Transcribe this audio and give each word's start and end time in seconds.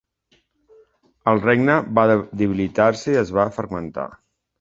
El 1.31 1.41
regne 1.43 1.75
va 1.99 2.05
debilitar-se 2.41 3.13
i 3.17 3.21
es 3.25 3.33
va 3.41 3.45
fragmentar. 3.59 4.09